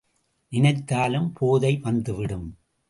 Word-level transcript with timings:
நினைத்தாலும் 0.51 1.33
போதை 1.33 1.77
வந்துவிடும். 1.81 2.49